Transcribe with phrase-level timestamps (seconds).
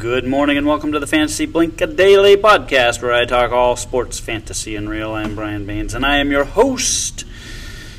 [0.00, 3.76] Good morning and welcome to the Fantasy Blink a Daily podcast where I talk all
[3.76, 5.10] sports, fantasy, and real.
[5.10, 7.26] I am Brian Baines and I am your host.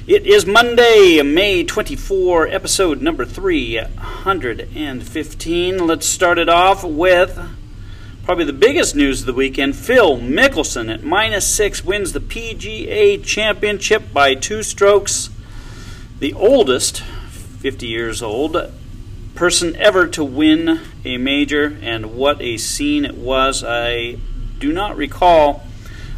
[0.08, 5.86] It is Monday, May 24, episode number 315.
[5.86, 7.39] Let's start it off with
[8.24, 9.75] probably the biggest news of the weekend.
[9.75, 15.29] Phil Mickelson at minus six wins the PGA Championship by two strokes.
[16.18, 18.74] The oldest, 50 years old,
[19.41, 23.64] person ever to win a major, and what a scene it was.
[23.64, 24.17] I
[24.59, 25.64] do not recall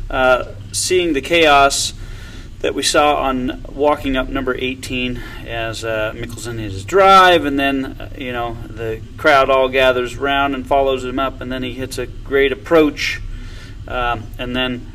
[0.09, 1.93] uh, seeing the chaos
[2.59, 7.85] that we saw on walking up number 18 as uh, Mickelson his drive, and then
[7.85, 11.71] uh, you know the crowd all gathers around and follows him up, and then he
[11.71, 13.21] hits a great approach,
[13.87, 14.91] um, and then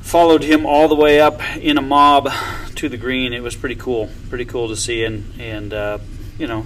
[0.00, 2.30] followed him all the way up in a mob
[2.74, 3.34] to the green.
[3.34, 5.98] It was pretty cool, pretty cool to see, and and uh,
[6.38, 6.64] you know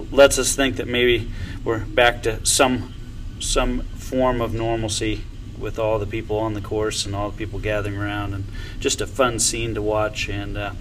[0.00, 1.30] lets us think that maybe
[1.64, 2.92] we're back to some
[3.40, 5.22] some form of normalcy
[5.58, 8.44] with all the people on the course and all the people gathering around and
[8.80, 10.72] just a fun scene to watch and uh,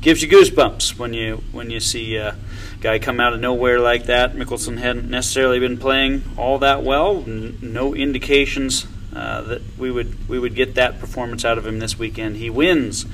[0.00, 2.36] gives you goosebumps when you when you see a
[2.80, 4.34] guy come out of nowhere like that.
[4.34, 7.22] Mickelson hadn't necessarily been playing all that well.
[7.22, 11.98] No indications uh, that we would we would get that performance out of him this
[11.98, 12.36] weekend.
[12.36, 13.06] He wins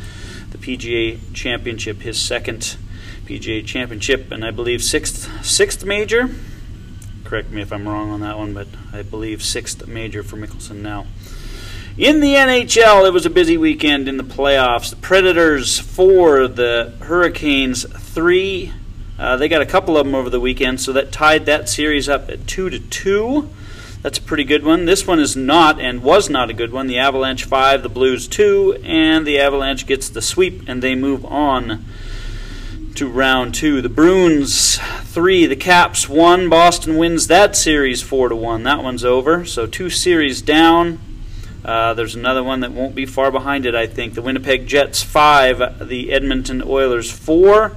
[0.51, 2.77] the PGA Championship, his second
[3.31, 6.31] PGA Championship, and I believe sixth sixth major.
[7.23, 10.83] Correct me if I'm wrong on that one, but I believe sixth major for Mickelson
[10.83, 11.07] now.
[11.97, 14.91] In the NHL, it was a busy weekend in the playoffs.
[14.91, 18.73] The Predators four, the Hurricanes three.
[19.17, 22.09] Uh, they got a couple of them over the weekend, so that tied that series
[22.09, 23.49] up at two to two.
[24.03, 24.87] That's a pretty good one.
[24.87, 26.89] This one is not and was not a good one.
[26.89, 31.25] The Avalanche five, the Blues two, and the Avalanche gets the sweep and they move
[31.25, 31.85] on
[33.01, 33.81] to round two.
[33.81, 36.51] The Bruins three, the Caps one.
[36.51, 38.65] Boston wins that series four to one.
[38.65, 39.47] That one's over.
[39.47, 40.99] So two series down.
[41.65, 44.13] Uh, there's another one that won't be far behind it, I think.
[44.13, 47.75] The Winnipeg Jets five, the Edmonton Oilers four.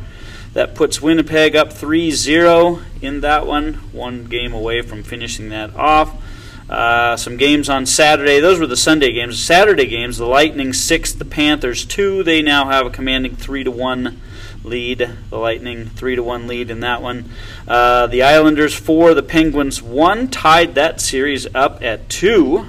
[0.52, 5.74] That puts Winnipeg up 3 0 in that one, one game away from finishing that
[5.74, 6.22] off.
[6.70, 8.42] Uh, some games on Saturday.
[8.42, 9.42] Those were the Sunday games.
[9.42, 12.24] Saturday games, the Lightning 6, the Panthers 2.
[12.24, 14.20] They now have a commanding 3 to 1
[14.64, 15.10] lead.
[15.30, 17.30] The Lightning three to one lead in that one.
[17.68, 22.66] Uh, the Islanders four, the Penguins one, tied that series up at two.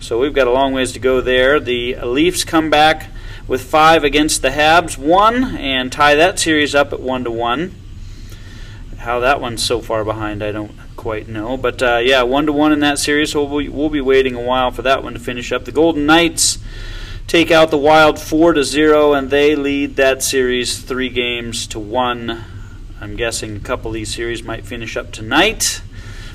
[0.00, 1.58] So we've got a long ways to go there.
[1.60, 3.08] The Leafs come back
[3.46, 7.74] with five against the Habs one and tie that series up at one to one.
[8.98, 11.58] How that one's so far behind, I don't quite know.
[11.58, 13.32] But uh, yeah, one to one in that series.
[13.32, 15.66] So we'll be, we'll be waiting a while for that one to finish up.
[15.66, 16.58] The Golden Knights
[17.26, 21.78] take out the Wild 4 to 0 and they lead that series 3 games to
[21.78, 22.44] 1.
[23.00, 25.82] I'm guessing a couple of these series might finish up tonight.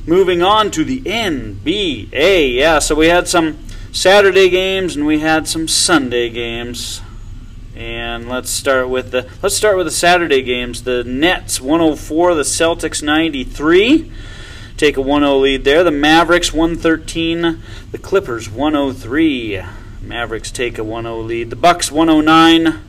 [0.06, 2.56] Moving on to the NBA.
[2.56, 3.58] Yeah, so we had some
[3.92, 7.02] Saturday games and we had some Sunday games.
[7.76, 10.84] And let's start with the let's start with the Saturday games.
[10.84, 14.12] The Nets 104, the Celtics 93.
[14.76, 15.84] Take a 1-0 lead there.
[15.84, 17.62] The Mavericks 113,
[17.92, 19.62] the Clippers 103.
[20.02, 21.50] Mavericks take a 1-0 lead.
[21.50, 22.80] The Bucks 109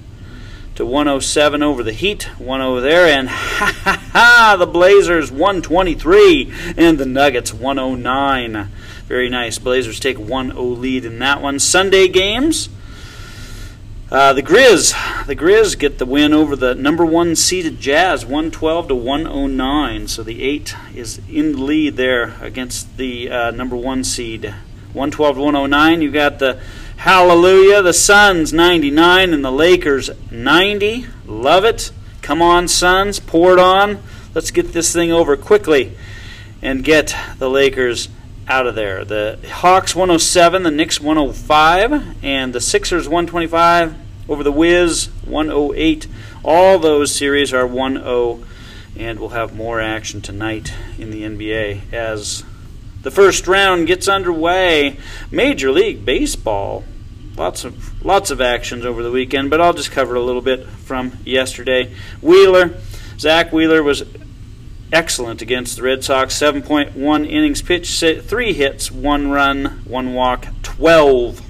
[0.76, 6.98] to 107 over the Heat, 1-0 there, and ha ha ha, the Blazers 123 and
[6.98, 8.68] the Nuggets 109.
[9.06, 9.58] Very nice.
[9.58, 11.58] Blazers take a 1-0 lead in that one.
[11.58, 12.68] Sunday games.
[14.10, 18.88] Uh, the Grizz, the Grizz get the win over the number one seeded Jazz, 112
[18.88, 20.08] to 109.
[20.08, 25.36] So the eight is in the lead there against the uh, number one seed, 112
[25.36, 26.02] to 109.
[26.02, 26.60] You got the
[27.00, 27.80] Hallelujah.
[27.80, 31.06] The Suns 99 and the Lakers 90.
[31.24, 31.92] Love it.
[32.20, 33.18] Come on, Suns.
[33.18, 34.02] Pour it on.
[34.34, 35.96] Let's get this thing over quickly
[36.60, 38.10] and get the Lakers
[38.46, 39.02] out of there.
[39.06, 43.94] The Hawks 107, the Knicks 105, and the Sixers 125
[44.28, 46.06] over the Wiz 108.
[46.44, 48.44] All those series are 1 0,
[48.94, 52.44] and we'll have more action tonight in the NBA as
[53.02, 54.98] the first round gets underway.
[55.30, 56.84] Major League Baseball.
[57.36, 60.66] Lots of lots of actions over the weekend, but I'll just cover a little bit
[60.66, 61.94] from yesterday.
[62.20, 62.74] Wheeler,
[63.18, 64.04] Zack Wheeler was
[64.92, 66.34] excellent against the Red Sox.
[66.38, 71.40] 7.1 innings pitched, three hits, one run, one walk, 12.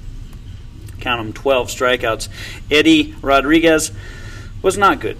[1.00, 2.28] Count them, 12 strikeouts.
[2.70, 3.90] Eddie Rodriguez
[4.62, 5.16] was not good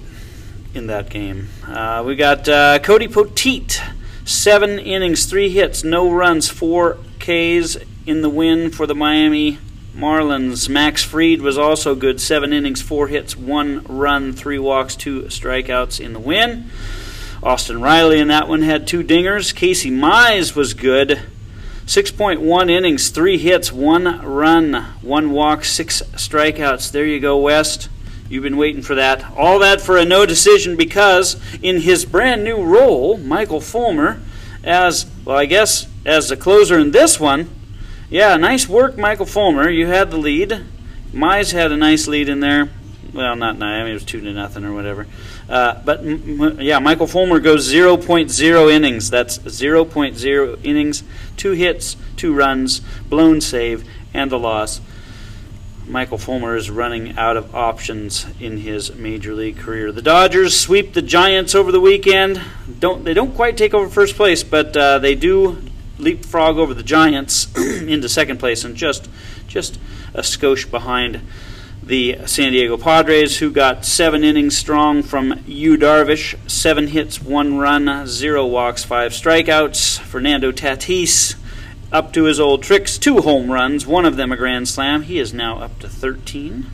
[0.75, 1.49] in that game.
[1.67, 3.81] Uh, we got uh, Cody Poteet
[4.31, 9.59] Seven innings, three hits, no runs, four Ks in the win for the Miami
[9.93, 10.69] Marlins.
[10.69, 12.21] Max Fried was also good.
[12.21, 16.71] Seven innings, four hits, one run, three walks, two strikeouts in the win.
[17.43, 19.53] Austin Riley in that one had two dingers.
[19.53, 21.21] Casey Mize was good.
[21.87, 26.93] 6.1 innings, three hits, one run, one walk, six strikeouts.
[26.93, 27.89] There you go, West.
[28.31, 29.25] You've been waiting for that.
[29.37, 34.23] All that for a no decision because in his brand new role, Michael Fulmer,
[34.63, 37.51] as, well, I guess, as the closer in this one,
[38.09, 39.69] yeah, nice work, Michael Fulmer.
[39.69, 40.65] You had the lead.
[41.13, 42.71] Mize had a nice lead in there.
[43.13, 43.81] Well, not nine.
[43.81, 45.09] I mean, it was two to nothing or whatever.
[45.49, 46.05] Uh, but
[46.63, 49.11] yeah, Michael Fulmer goes 0.0 innings.
[49.11, 51.03] That's 0.0 innings,
[51.37, 53.85] two hits, two runs, blown save,
[54.15, 54.81] and the loss.
[55.91, 59.91] Michael Fulmer is running out of options in his major league career.
[59.91, 62.41] The Dodgers sweep the Giants over the weekend.
[62.79, 65.61] Don't they don't quite take over first place, but uh, they do
[65.99, 69.09] leapfrog over the Giants into second place and just
[69.49, 69.81] just
[70.15, 71.23] a skosh behind
[71.83, 77.59] the San Diego Padres, who got seven innings strong from Yu Darvish, seven hits, one
[77.59, 79.99] run, zero walks, five strikeouts.
[79.99, 81.35] Fernando Tatis
[81.93, 85.03] up to his old tricks, two home runs, one of them a grand slam.
[85.03, 86.67] He is now up to 13.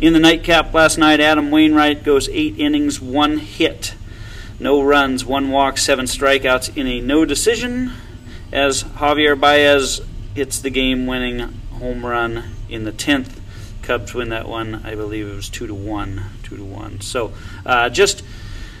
[0.00, 3.94] In the nightcap last night, Adam Wainwright goes eight innings, one hit,
[4.60, 7.92] no runs, one walk, seven strikeouts in a no decision.
[8.52, 10.00] As Javier Baez
[10.34, 11.40] hits the game winning
[11.72, 13.38] home run in the 10th
[13.88, 14.82] Cubs win that one.
[14.84, 17.00] I believe it was two to one, two to one.
[17.00, 17.32] So
[17.64, 18.22] uh, just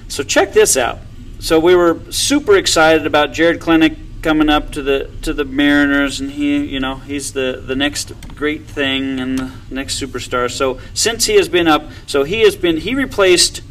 [0.06, 0.98] so check this out.
[1.38, 6.20] So we were super excited about Jarred Kelenic coming up to the to the Mariners,
[6.20, 10.50] and he, you know, he's the the next great thing and the next superstar.
[10.50, 13.62] So since he has been up, so he has been he replaced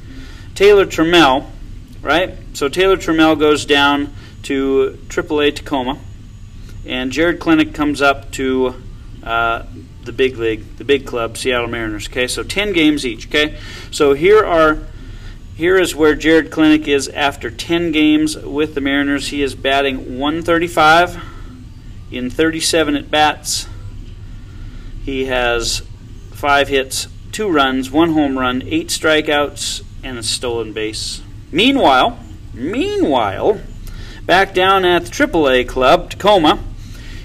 [0.56, 1.48] Taylor Trammell,
[2.02, 2.36] right?
[2.54, 4.14] So Taylor Trammell goes down
[4.44, 6.00] to AAA Tacoma,
[6.86, 8.76] and Jarred Kelenic comes up to
[9.24, 9.66] uh,
[10.04, 12.08] the big league, the big club, Seattle Mariners.
[12.08, 13.28] Okay, so 10 games each.
[13.28, 13.58] Okay,
[13.92, 14.80] so here are
[15.58, 19.30] here is where Jarred Kelenic is after 10 games with the Mariners.
[19.30, 21.20] He is batting 135
[22.12, 23.68] in 37 at bats.
[25.04, 25.82] He has
[26.32, 31.24] five hits, two runs, one home run, eight strikeouts, and a stolen base.
[31.52, 32.20] Meanwhile,
[32.54, 33.60] meanwhile,
[34.28, 36.60] back down at the AAA club, Tacoma,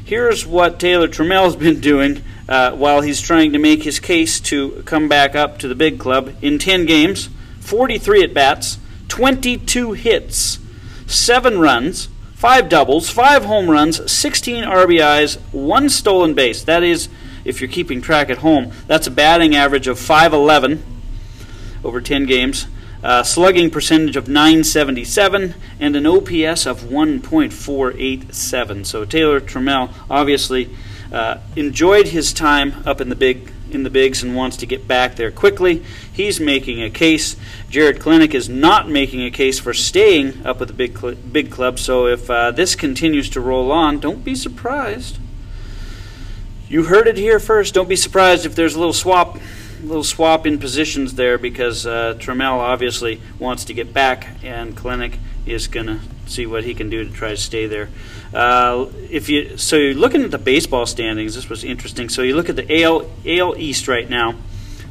[0.07, 4.83] here's what Taylor Trammell's been doing uh, while he's trying to make his case to
[4.87, 6.35] come back up to the big club.
[6.41, 7.29] In 10 games,
[7.63, 8.79] 43 at bats,
[9.09, 10.59] 22 hits,
[11.07, 16.65] 7 runs, 5 doubles, 5 home runs, 16 RBIs, 1 stolen base.
[16.65, 17.09] That is,
[17.45, 20.83] if you're keeping track at home, that's a batting average of 511
[21.85, 22.67] over 10 games.
[23.03, 28.87] Uh, slugging percentage of 977 and an OPS of 1.487.
[28.87, 30.71] So Taylor Trammell obviously
[31.13, 34.87] uh, enjoyed his time up in the big in the bigs and wants to get
[34.87, 35.83] back there quickly.
[36.13, 37.37] He's making a case.
[37.71, 41.51] Jarred Kelenic is not making a case for staying up with the big cl- big
[41.51, 41.79] club.
[41.79, 45.19] So if uh, this continues to roll on, don't be surprised.
[46.69, 47.75] You heard it here first.
[47.75, 51.87] Don't be surprised if there's a little swap, a little swap in positions there because
[51.87, 56.73] uh, Trammell obviously wants to get back, and Kelenic is going to see what he
[56.75, 57.91] can do to try to stay there.
[58.33, 62.09] Uh, if you so looking at the baseball standings, this was interesting.
[62.09, 64.35] So you look at the AL AL East right now.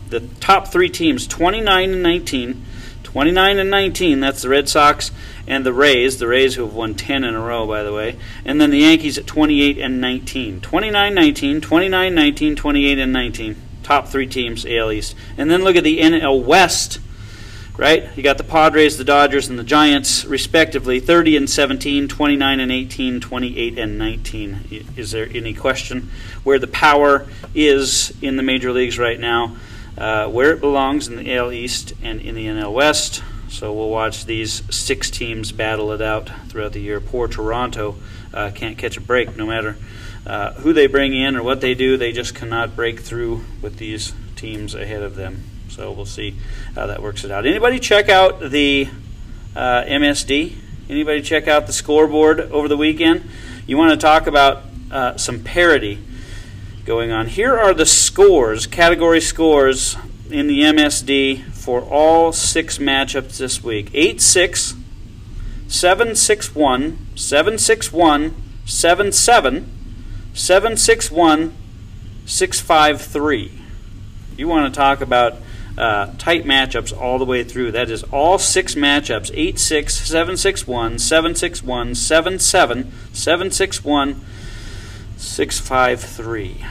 [0.09, 2.65] The top three teams, 29 and 19.
[3.11, 5.11] 29 and 19, that's the Red Sox
[5.45, 8.17] and the Rays, the Rays who have won 10 in a row, by the way.
[8.45, 10.61] And then the Yankees at 28 and 19.
[10.61, 13.61] 29 19, 29 19, 28 and 19.
[13.83, 15.15] Top three teams, AL East.
[15.37, 16.99] And then look at the NL West
[17.77, 18.05] right?
[18.15, 22.71] You got the Padres, the Dodgers, and the Giants, respectively, 30 and 17, 29 and
[22.71, 24.85] 18, 28 and 19.
[24.95, 26.09] Is there any question
[26.43, 29.55] where the power is in the major leagues right now?
[29.97, 33.23] Uh, where it belongs in the AL East and in the NL West.
[33.49, 37.01] So we'll watch these six teams battle it out throughout the year.
[37.01, 37.97] Poor Toronto
[38.33, 39.75] uh, can't catch a break no matter
[40.25, 41.97] uh, who they bring in or what they do.
[41.97, 45.43] They just cannot break through with these teams ahead of them.
[45.71, 46.35] So we'll see
[46.75, 47.45] how that works it out.
[47.45, 48.89] Anybody check out the
[49.55, 50.53] uh, MSD?
[50.89, 53.23] Anybody check out the scoreboard over the weekend?
[53.65, 55.97] You want to talk about uh, some parity
[56.83, 57.27] going on.
[57.27, 59.95] Here are the scores, category scores
[60.29, 64.75] in the MSD for all six matchups this week 8 6,
[65.69, 68.35] 7 6 1, 7 6 1,
[68.65, 69.71] 7 7,
[70.33, 71.53] 7 6 1,
[72.25, 73.51] 6 5 3.
[74.35, 75.37] You want to talk about
[75.81, 77.71] uh, tight matchups all the way through.
[77.71, 82.91] That is all six matchups 8 6, 7 6 1, 7 6 1, 7 7,
[83.11, 84.21] 7 6 1,
[85.17, 86.65] 6 5 3.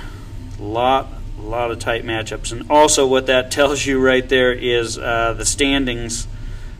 [0.60, 1.08] Lot,
[1.40, 2.52] lot of tight matchups.
[2.52, 6.28] And also, what that tells you right there is uh, the standings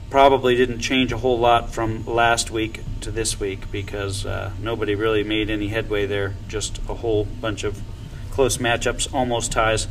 [0.09, 4.95] probably didn't change a whole lot from last week to this week because uh, nobody
[4.95, 6.35] really made any headway there.
[6.47, 7.83] Just a whole bunch of
[8.31, 9.89] close matchups, almost ties.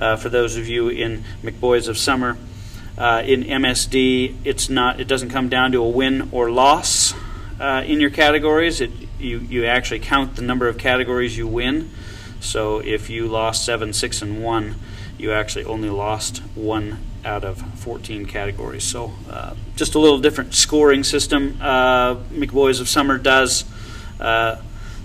[0.00, 2.38] Uh, for those of you in McBoys of Summer,
[2.96, 4.98] uh, in MSD, it's not.
[4.98, 7.14] It doesn't come down to a win or loss
[7.60, 8.80] uh, in your categories.
[8.80, 11.90] It you you actually count the number of categories you win.
[12.40, 14.76] So if you lost seven, six, and one,
[15.18, 18.84] you actually only lost one out of 14 categories.
[18.84, 21.58] So uh, just a little different scoring system.
[21.60, 23.66] Uh, McBoys of Summer does.
[24.18, 24.56] Uh,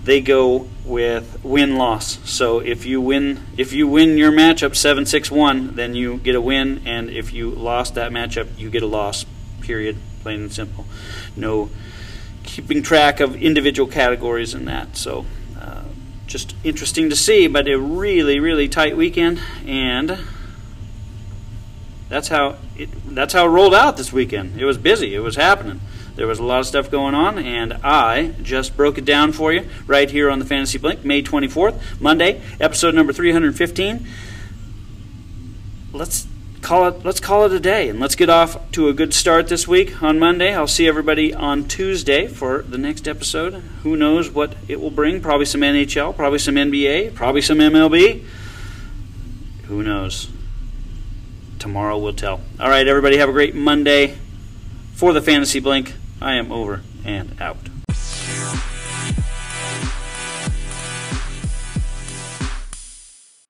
[0.06, 2.18] they go with win loss.
[2.30, 6.82] So if you win if you win your matchup 7-6-1, then you get a win
[6.86, 9.26] and if you lost that matchup, you get a loss.
[9.60, 9.96] Period.
[10.22, 10.86] Plain and simple.
[11.36, 11.70] No
[12.44, 14.96] keeping track of individual categories in that.
[14.96, 15.26] So
[15.60, 15.82] uh,
[16.28, 20.20] just interesting to see, but a really really tight weekend and
[22.08, 24.60] that's how it that's how it rolled out this weekend.
[24.60, 25.16] It was busy.
[25.16, 25.80] It was happening.
[26.16, 29.52] There was a lot of stuff going on, and I just broke it down for
[29.52, 34.06] you right here on the Fantasy Blink, May 24th, Monday, episode number 315.
[35.92, 36.26] Let's
[36.62, 39.46] call it let's call it a day and let's get off to a good start
[39.46, 40.52] this week on Monday.
[40.52, 43.54] I'll see everybody on Tuesday for the next episode.
[43.82, 45.20] Who knows what it will bring?
[45.20, 48.24] Probably some NHL, probably some NBA, probably some MLB.
[49.68, 50.28] Who knows?
[51.66, 52.40] tomorrow will tell.
[52.60, 54.16] All right, everybody, have a great Monday.
[54.94, 57.68] For the Fantasy Blink, I am over and out.